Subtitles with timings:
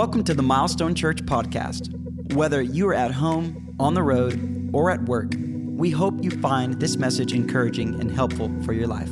[0.00, 1.92] Welcome to the Milestone Church podcast.
[2.32, 6.80] Whether you are at home, on the road, or at work, we hope you find
[6.80, 9.10] this message encouraging and helpful for your life.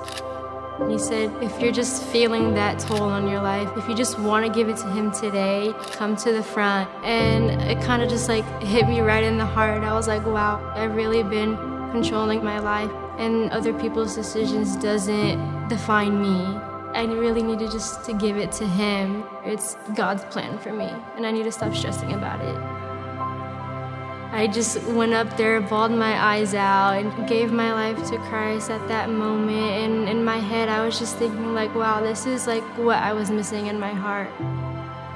[0.78, 4.18] And he said, if you're just feeling that toll on your life, if you just
[4.18, 6.88] want to give it to him today, come to the front.
[7.02, 9.82] And it kind of just like hit me right in the heart.
[9.82, 11.56] I was like, wow, I've really been
[11.90, 16.75] controlling my life and other people's decisions doesn't define me.
[16.96, 19.22] I really needed just to give it to Him.
[19.44, 22.56] It's God's plan for me, and I need to stop stressing about it.
[24.32, 28.70] I just went up there, bawled my eyes out, and gave my life to Christ
[28.70, 29.72] at that moment.
[29.82, 33.12] And in my head, I was just thinking, like, wow, this is like what I
[33.12, 34.30] was missing in my heart.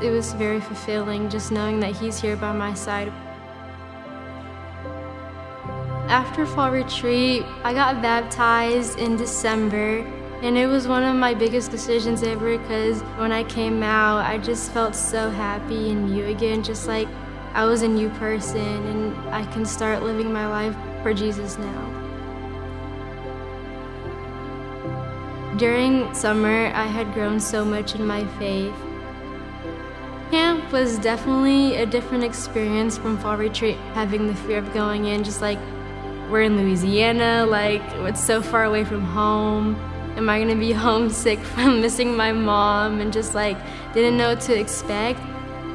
[0.03, 3.11] It was very fulfilling just knowing that He's here by my side.
[6.11, 10.05] After fall retreat, I got baptized in December.
[10.43, 14.39] And it was one of my biggest decisions ever because when I came out, I
[14.39, 17.09] just felt so happy and new again, just like
[17.53, 21.97] I was a new person and I can start living my life for Jesus now.
[25.59, 28.75] During summer, I had grown so much in my faith.
[30.31, 35.23] Camp was definitely a different experience from fall retreat, having the fear of going in,
[35.23, 35.59] just like
[36.31, 39.77] we're in Louisiana, like it's so far away from home
[40.21, 43.57] am I gonna be homesick from missing my mom and just like
[43.95, 45.19] didn't know what to expect.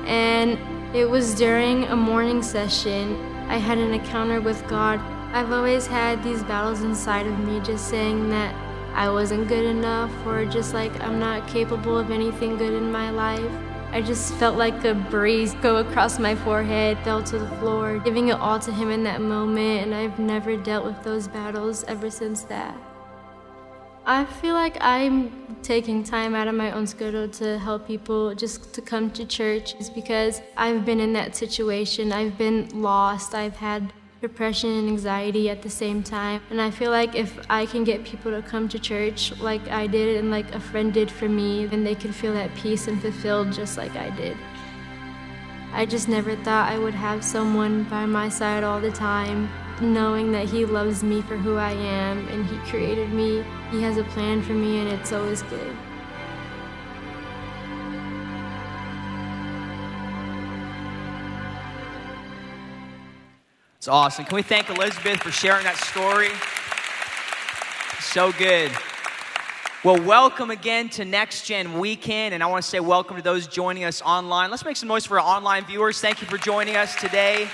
[0.05, 0.59] And
[0.95, 3.19] it was during a morning session.
[3.49, 4.99] I had an encounter with God.
[5.33, 8.53] I've always had these battles inside of me just saying that
[8.93, 13.09] I wasn't good enough or just like I'm not capable of anything good in my
[13.09, 13.51] life.
[13.91, 18.27] I just felt like a breeze go across my forehead, fell to the floor, giving
[18.27, 22.09] it all to Him in that moment, and I've never dealt with those battles ever
[22.09, 22.75] since that.
[24.07, 28.71] I feel like I'm taking time out of my own schedule to help people just
[28.75, 32.11] to come to church is because I've been in that situation.
[32.11, 33.33] I've been lost.
[33.33, 36.39] I've had depression and anxiety at the same time.
[36.51, 39.87] And I feel like if I can get people to come to church like I
[39.87, 43.01] did and like a friend did for me, then they can feel that peace and
[43.01, 44.37] fulfilled just like I did.
[45.73, 49.49] I just never thought I would have someone by my side all the time
[49.81, 53.43] knowing that He loves me for who I am and He created me.
[53.71, 55.75] He has a plan for me, and it's always good.
[63.77, 64.25] It's awesome.
[64.25, 66.31] Can we thank Elizabeth for sharing that story?
[68.01, 68.71] So good.
[69.83, 73.45] Well, welcome again to Next Gen Weekend, and I want to say welcome to those
[73.45, 74.49] joining us online.
[74.49, 76.01] Let's make some noise for our online viewers.
[76.01, 77.47] Thank you for joining us today.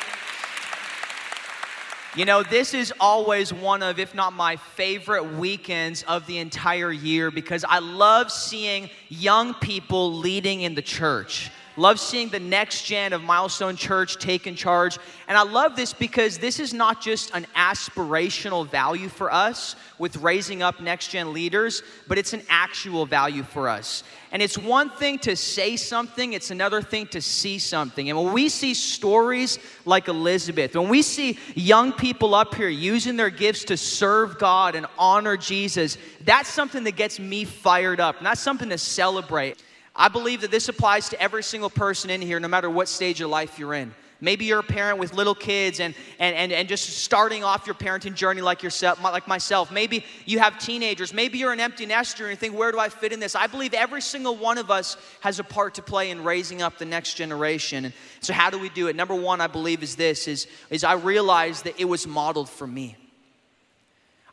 [2.13, 6.91] You know, this is always one of, if not my favorite weekends of the entire
[6.91, 11.49] year because I love seeing young people leading in the church.
[11.77, 14.97] Love seeing the next gen of Milestone Church take in charge.
[15.27, 20.17] And I love this because this is not just an aspirational value for us with
[20.17, 24.03] raising up next gen leaders, but it's an actual value for us.
[24.33, 28.09] And it's one thing to say something, it's another thing to see something.
[28.09, 33.15] And when we see stories like Elizabeth, when we see young people up here using
[33.15, 38.17] their gifts to serve God and honor Jesus, that's something that gets me fired up.
[38.21, 39.61] That's something to celebrate.
[39.95, 43.21] I believe that this applies to every single person in here, no matter what stage
[43.21, 43.93] of life you're in.
[44.23, 47.73] Maybe you're a parent with little kids and, and, and, and just starting off your
[47.73, 49.71] parenting journey like yourself, like myself.
[49.71, 51.11] Maybe you have teenagers.
[51.11, 53.33] Maybe you're an empty nester and you think, where do I fit in this?
[53.33, 56.77] I believe every single one of us has a part to play in raising up
[56.77, 57.85] the next generation.
[57.85, 58.95] And so how do we do it?
[58.95, 62.67] Number one, I believe is this, is, is I realized that it was modeled for
[62.67, 62.95] me.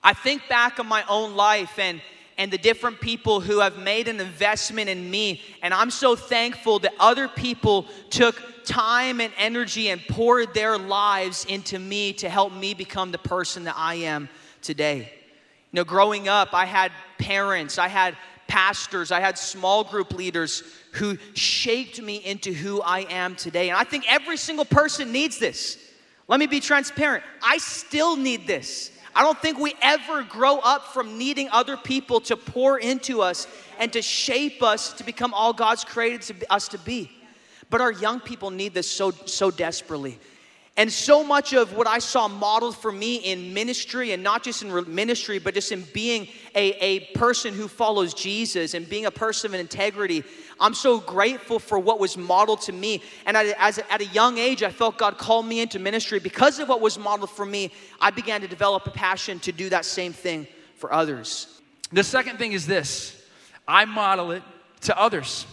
[0.03, 2.03] I think back on my own life and
[2.39, 5.43] and the different people who have made an investment in me.
[5.61, 11.45] And I'm so thankful that other people took time and energy and poured their lives
[11.47, 14.29] into me to help me become the person that I am
[14.63, 15.13] today.
[15.73, 20.63] You know, growing up, I had parents, I had pastors, I had small group leaders
[20.93, 23.69] who shaped me into who I am today.
[23.69, 25.77] And I think every single person needs this.
[26.29, 27.25] Let me be transparent.
[27.43, 28.93] I still need this.
[29.19, 33.49] I don't think we ever grow up from needing other people to pour into us
[33.81, 37.11] and to shape us to become all God's created us to be.
[37.69, 40.21] But our young people need this so, so desperately.
[40.79, 44.63] And so much of what I saw modeled for me in ministry, and not just
[44.63, 49.11] in ministry, but just in being a, a person who follows Jesus and being a
[49.11, 50.23] person of integrity,
[50.61, 53.03] I'm so grateful for what was modeled to me.
[53.27, 56.21] And I, as, at a young age, I felt God called me into ministry.
[56.21, 59.69] Because of what was modeled for me, I began to develop a passion to do
[59.71, 60.47] that same thing
[60.77, 61.61] for others.
[61.91, 63.21] The second thing is this
[63.67, 64.45] I model it
[64.83, 65.45] to others.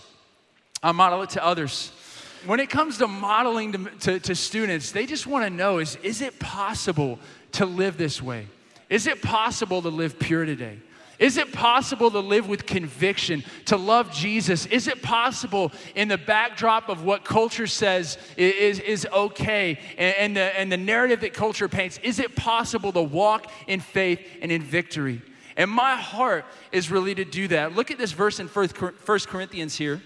[0.83, 1.92] I model it to others
[2.46, 5.98] when it comes to modeling to, to, to students, they just want to know is,
[6.04, 7.20] is it possible
[7.54, 8.48] to live this way?
[8.90, 10.80] Is it possible to live pure today?
[11.18, 14.66] Is it possible to live with conviction, to love Jesus?
[14.66, 20.38] Is it possible in the backdrop of what culture says is, is okay and, and,
[20.38, 24.52] the, and the narrative that culture paints, is it possible to walk in faith and
[24.52, 25.22] in victory?
[25.58, 26.44] And my heart
[26.74, 27.76] is really to do that.
[27.76, 30.02] Look at this verse in First Corinthians here.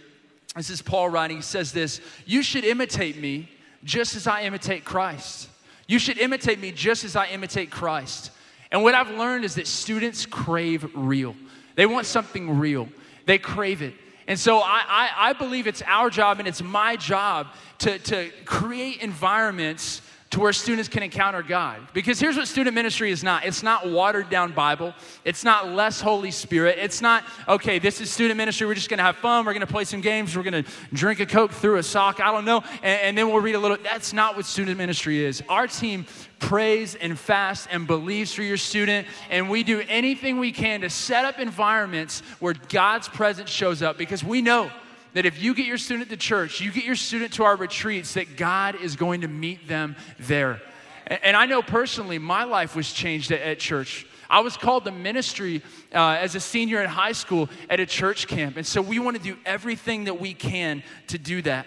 [0.56, 1.38] This is Paul writing.
[1.38, 3.50] He says this You should imitate me
[3.84, 5.50] just as I imitate Christ.
[5.88, 8.31] You should imitate me just as I imitate Christ.
[8.72, 11.36] And what I've learned is that students crave real.
[11.75, 12.90] They want something real,
[13.25, 13.94] they crave it.
[14.28, 17.48] And so I, I, I believe it's our job and it's my job
[17.80, 21.80] to, to create environments to where students can encounter God.
[21.94, 23.46] Because here's what student ministry is not.
[23.46, 24.94] It's not watered down Bible,
[25.26, 29.02] it's not less Holy Spirit, it's not, okay, this is student ministry, we're just gonna
[29.02, 32.20] have fun, we're gonna play some games, we're gonna drink a Coke through a sock,
[32.20, 33.78] I don't know, and, and then we'll read a little.
[33.81, 35.42] That's not what student ministry is.
[35.50, 36.06] Our team
[36.38, 40.90] prays and fasts and believes for your student, and we do anything we can to
[40.90, 44.70] set up environments where God's presence shows up because we know
[45.14, 48.14] that if you get your student to church, you get your student to our retreats,
[48.14, 50.62] that God is going to meet them there.
[51.08, 54.06] And, I know personally, my life was changed at, at church.
[54.30, 55.64] I was called to ministry
[55.94, 58.58] uh, as a senior in high school at a church camp.
[58.58, 61.66] And so we want to do everything that we can to do that.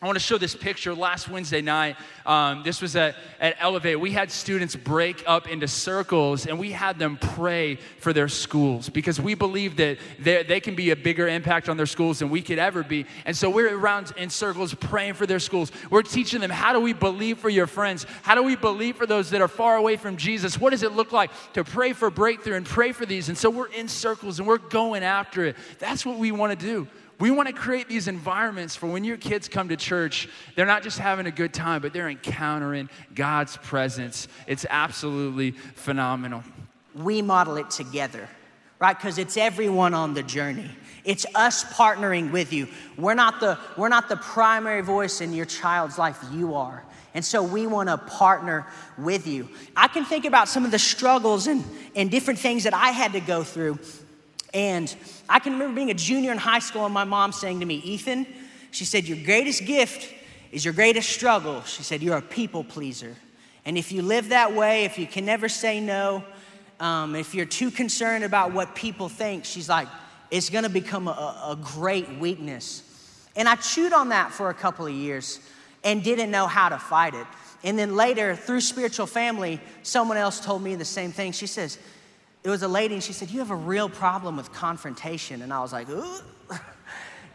[0.00, 0.94] I want to show this picture.
[0.94, 3.98] Last Wednesday night, um, this was at, at Elevate.
[3.98, 8.88] We had students break up into circles and we had them pray for their schools
[8.88, 12.42] because we believe that they can be a bigger impact on their schools than we
[12.42, 13.06] could ever be.
[13.24, 15.72] And so we're around in circles praying for their schools.
[15.90, 18.06] We're teaching them how do we believe for your friends?
[18.22, 20.60] How do we believe for those that are far away from Jesus?
[20.60, 23.28] What does it look like to pray for breakthrough and pray for these?
[23.28, 25.56] And so we're in circles and we're going after it.
[25.80, 26.86] That's what we want to do.
[27.18, 30.82] We want to create these environments for when your kids come to church, they're not
[30.82, 34.28] just having a good time, but they're encountering God's presence.
[34.46, 36.44] It's absolutely phenomenal.
[36.94, 38.28] We model it together,
[38.78, 38.96] right?
[38.96, 40.70] Because it's everyone on the journey.
[41.04, 42.68] It's us partnering with you.
[42.96, 46.18] We're not the we're not the primary voice in your child's life.
[46.32, 46.84] You are.
[47.14, 49.48] And so we want to partner with you.
[49.76, 51.64] I can think about some of the struggles and,
[51.96, 53.78] and different things that I had to go through
[54.54, 54.94] and
[55.28, 57.76] I can remember being a junior in high school and my mom saying to me,
[57.76, 58.26] Ethan,
[58.70, 60.14] she said, Your greatest gift
[60.52, 61.62] is your greatest struggle.
[61.62, 63.14] She said, You're a people pleaser.
[63.64, 66.24] And if you live that way, if you can never say no,
[66.80, 69.88] um, if you're too concerned about what people think, she's like,
[70.30, 71.10] it's gonna become a,
[71.50, 72.82] a great weakness.
[73.36, 75.40] And I chewed on that for a couple of years
[75.84, 77.26] and didn't know how to fight it.
[77.64, 81.32] And then later, through spiritual family, someone else told me the same thing.
[81.32, 81.78] She says,
[82.44, 85.42] it was a lady and she said, You have a real problem with confrontation.
[85.42, 86.18] And I was like, Ooh.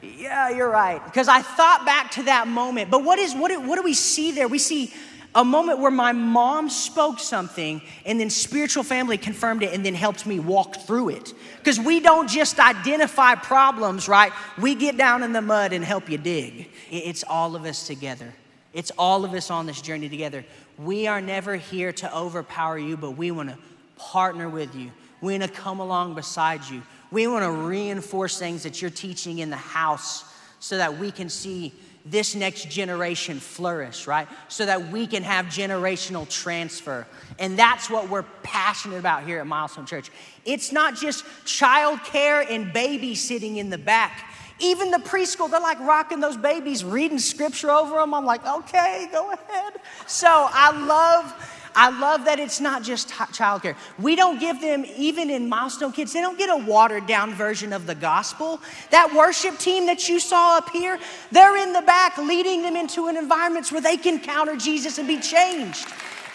[0.02, 1.04] Yeah, you're right.
[1.04, 2.92] Because I thought back to that moment.
[2.92, 4.50] But what is what do, what do we see there?
[4.50, 4.94] We see
[5.36, 9.94] a moment where my mom spoke something and then spiritual family confirmed it and then
[9.94, 11.34] helped me walk through it.
[11.58, 14.32] Because we don't just identify problems, right?
[14.60, 16.70] We get down in the mud and help you dig.
[16.92, 18.34] It's all of us together.
[18.74, 20.44] It's all of us on this journey together.
[20.78, 23.58] We are never here to overpower you, but we want to
[23.96, 24.92] partner with you.
[25.22, 26.82] We want to come along beside you.
[27.12, 30.26] We want to reinforce things that you're teaching in the house
[30.60, 31.74] so that we can see
[32.06, 34.28] this next generation flourish, right?
[34.50, 37.08] So that we can have generational transfer.
[37.40, 40.12] And that's what we're passionate about here at Milestone Church.
[40.44, 44.30] It's not just childcare and babysitting in the back.
[44.60, 48.14] Even the preschool, they're like rocking those babies, reading scripture over them.
[48.14, 49.74] I'm like, okay, go ahead.
[50.06, 53.76] So I love I love that it's not just childcare.
[54.00, 57.74] We don't give them, even in milestone kids, they don't get a watered down version
[57.74, 58.62] of the gospel.
[58.92, 61.00] That worship team that you saw up here,
[61.32, 65.08] they're in the back leading them into an environment where they can counter Jesus and
[65.08, 65.88] be changed.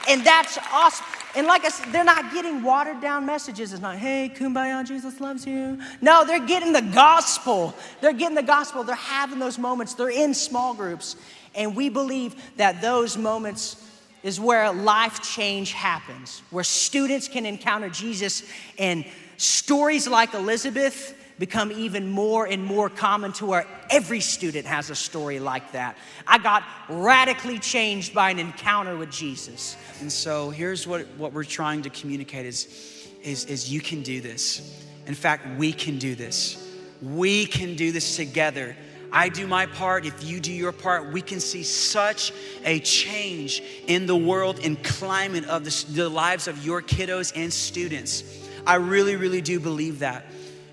[0.08, 1.06] And that's awesome.
[1.36, 3.72] And like I said, they're not getting watered down messages.
[3.72, 5.78] It's not, hey, kumbaya, Jesus loves you.
[6.00, 7.74] No, they're getting the gospel.
[8.00, 8.82] They're getting the gospel.
[8.82, 9.94] They're having those moments.
[9.94, 11.16] They're in small groups.
[11.54, 13.87] And we believe that those moments
[14.22, 18.42] is where life change happens, where students can encounter Jesus
[18.78, 19.04] and
[19.36, 24.94] stories like Elizabeth become even more and more common to where every student has a
[24.94, 25.96] story like that.
[26.26, 29.76] I got radically changed by an encounter with Jesus.
[30.00, 34.20] And so here's what, what we're trying to communicate is, is, is you can do
[34.20, 34.84] this.
[35.06, 36.64] In fact, we can do this.
[37.00, 38.76] We can do this together
[39.12, 42.32] I do my part, if you do your part, we can see such
[42.64, 47.52] a change in the world and climate of the, the lives of your kiddos and
[47.52, 48.24] students.
[48.66, 50.26] I really, really do believe that.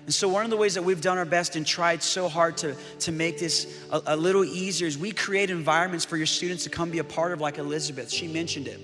[0.04, 2.56] And so, one of the ways that we've done our best and tried so hard
[2.58, 6.62] to, to make this a, a little easier is we create environments for your students
[6.64, 8.10] to come be a part of, like Elizabeth.
[8.10, 8.78] She mentioned it.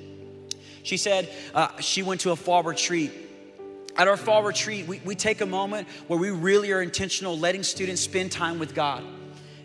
[0.82, 3.12] She said uh, she went to a fall retreat
[3.96, 7.62] at our fall retreat, we, we take a moment where we really are intentional letting
[7.62, 9.04] students spend time with God.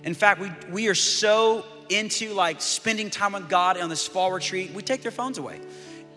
[0.07, 4.31] In fact, we, we are so into like spending time with God on this fall
[4.31, 5.59] retreat, we take their phones away.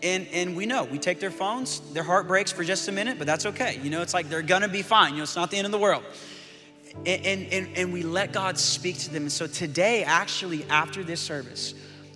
[0.01, 3.17] And, and we know we take their phones, their heart breaks for just a minute,
[3.17, 3.81] but that's okay.
[3.83, 5.11] You know, it's like they're gonna be fine.
[5.11, 6.05] You know, it's not the end of the world.
[7.05, 9.23] And, and, and, we let God speak to them.
[9.23, 11.73] And so today, actually, after this service,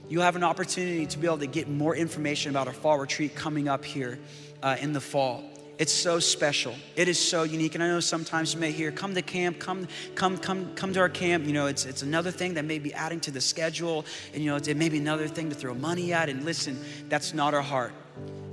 [0.08, 3.36] you'll have an opportunity to be able to get more information about our fall retreat
[3.36, 4.18] coming up here
[4.64, 5.44] uh, in the fall.
[5.78, 6.74] It's so special.
[6.96, 7.76] It is so unique.
[7.76, 11.00] And I know sometimes you may hear, come to camp, come, come, come, come to
[11.02, 11.46] our camp.
[11.46, 14.06] You know, it's, it's another thing that may be adding to the schedule.
[14.34, 16.30] And, you know, it may be another thing to throw money at.
[16.30, 16.80] And listen,
[17.10, 17.92] that's not our heart.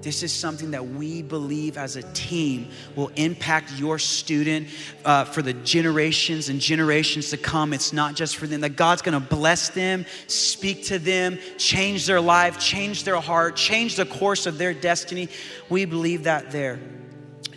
[0.00, 4.66] This is something that we believe as a team will impact your student
[5.04, 7.72] uh, for the generations and generations to come.
[7.72, 12.20] It's not just for them, that God's gonna bless them, speak to them, change their
[12.20, 15.28] life, change their heart, change the course of their destiny.
[15.68, 16.80] We believe that there.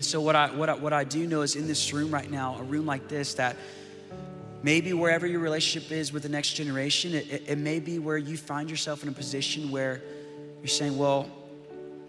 [0.01, 2.57] So what I what I, what I do know is in this room right now,
[2.59, 3.55] a room like this, that
[4.63, 8.17] maybe wherever your relationship is with the next generation, it, it, it may be where
[8.17, 10.01] you find yourself in a position where
[10.59, 11.29] you're saying, well,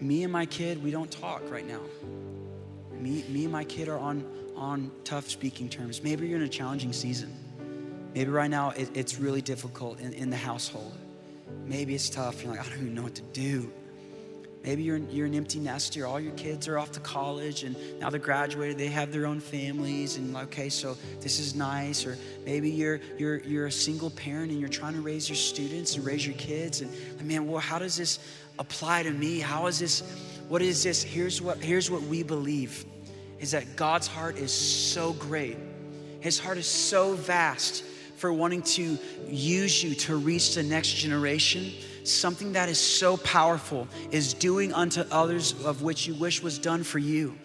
[0.01, 1.81] me and my kid, we don't talk right now.
[2.93, 4.25] Me, me and my kid are on
[4.57, 6.03] on tough speaking terms.
[6.03, 7.35] Maybe you're in a challenging season.
[8.15, 10.95] Maybe right now it, it's really difficult in, in the household.
[11.67, 12.43] Maybe it's tough.
[12.43, 13.71] You're like, I don't even know what to do.
[14.67, 16.09] Maybe you're, you're an empty nester.
[16.09, 18.77] All your kids are off to college and now they're graduated.
[18.77, 20.17] They have their own families.
[20.17, 22.05] And okay, so this is nice.
[22.05, 25.95] Or maybe you're, you're, you're a single parent and you're trying to raise your students
[25.95, 26.81] and raise your kids.
[26.81, 26.91] And
[27.23, 28.19] man, well, how does this
[28.59, 29.39] apply to me?
[29.39, 30.03] How is this?
[30.49, 31.01] What is this?
[31.01, 32.85] Here's what, here's what we believe
[33.39, 35.59] is that God's heart is so great.
[36.19, 37.85] His heart is so vast
[38.17, 41.73] for wanting to use you to reach the next generation
[42.09, 46.83] something that is so powerful is doing unto others of which you wish was done
[46.83, 47.37] for you.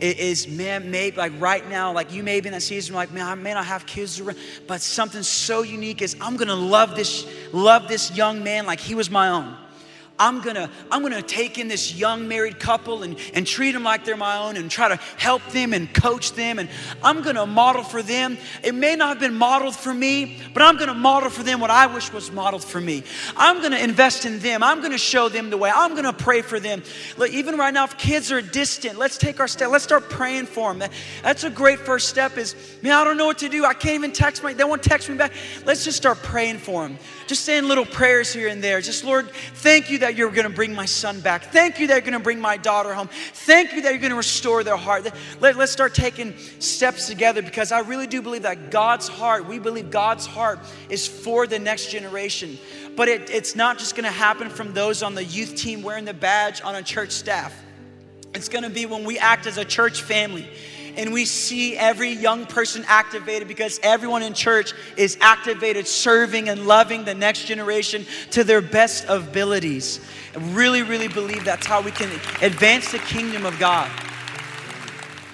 [0.00, 3.12] It is, man, maybe like right now, like you may be in that season, like,
[3.12, 6.96] man, I may not have kids around, but something so unique is I'm gonna love
[6.96, 9.56] this, love this young man like he was my own.
[10.18, 14.04] I'm gonna, I'm gonna take in this young married couple and, and treat them like
[14.04, 16.58] they're my own and try to help them and coach them.
[16.58, 16.68] And
[17.02, 18.36] I'm gonna model for them.
[18.62, 21.70] It may not have been modeled for me, but I'm gonna model for them what
[21.70, 23.04] I wish was modeled for me.
[23.36, 24.62] I'm gonna invest in them.
[24.62, 25.70] I'm gonna show them the way.
[25.74, 26.82] I'm gonna pray for them.
[27.16, 29.70] Look, even right now, if kids are distant, let's take our step.
[29.70, 30.80] Let's start praying for them.
[30.80, 33.64] That, that's a great first step is, man, I don't know what to do.
[33.64, 35.32] I can't even text my, they won't text me back.
[35.64, 36.98] Let's just start praying for them.
[37.26, 38.80] Just saying little prayers here and there.
[38.80, 41.52] Just, Lord, thank you that that you're going to bring my son back.
[41.52, 43.10] Thank you that you're going to bring my daughter home.
[43.12, 45.06] Thank you that you're going to restore their heart.
[45.38, 49.58] Let, let's start taking steps together because I really do believe that God's heart, we
[49.58, 52.58] believe God's heart is for the next generation.
[52.96, 56.06] But it, it's not just going to happen from those on the youth team wearing
[56.06, 57.54] the badge on a church staff.
[58.34, 60.48] It's going to be when we act as a church family
[60.98, 66.66] and we see every young person activated because everyone in church is activated, serving and
[66.66, 70.00] loving the next generation to their best abilities.
[70.34, 72.10] I really, really believe that's how we can
[72.42, 73.88] advance the kingdom of God.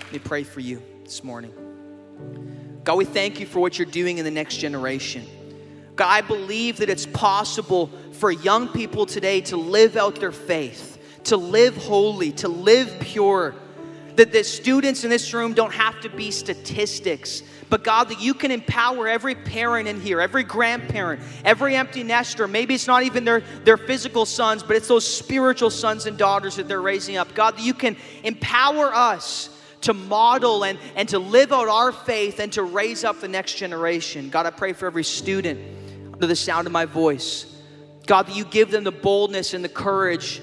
[0.02, 1.54] Let me pray for you this morning.
[2.84, 5.26] God, we thank you for what you're doing in the next generation.
[5.96, 10.98] God, I believe that it's possible for young people today to live out their faith,
[11.24, 13.54] to live holy, to live pure
[14.16, 18.34] that the students in this room don't have to be statistics, but God, that you
[18.34, 22.46] can empower every parent in here, every grandparent, every empty nester.
[22.46, 26.56] Maybe it's not even their, their physical sons, but it's those spiritual sons and daughters
[26.56, 27.34] that they're raising up.
[27.34, 29.50] God, that you can empower us
[29.82, 33.54] to model and, and to live out our faith and to raise up the next
[33.54, 34.30] generation.
[34.30, 35.60] God, I pray for every student
[36.12, 37.46] under the sound of my voice.
[38.06, 40.40] God, that you give them the boldness and the courage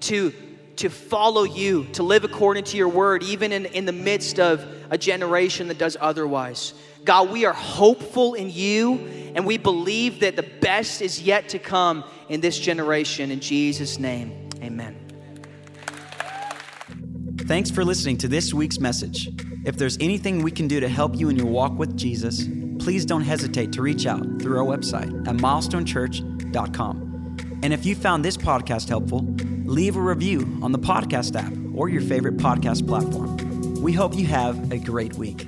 [0.00, 0.32] to
[0.76, 4.66] to follow you, to live according to your word, even in, in the midst of
[4.90, 6.74] a generation that does otherwise.
[7.04, 8.98] God, we are hopeful in you,
[9.34, 13.30] and we believe that the best is yet to come in this generation.
[13.30, 14.98] In Jesus' name, amen.
[17.46, 19.28] Thanks for listening to this week's message.
[19.64, 22.46] If there's anything we can do to help you in your walk with Jesus,
[22.78, 27.12] please don't hesitate to reach out through our website at milestonechurch.com.
[27.62, 29.24] And if you found this podcast helpful,
[29.72, 33.82] leave a review on the podcast app or your favorite podcast platform.
[33.82, 35.46] We hope you have a great week.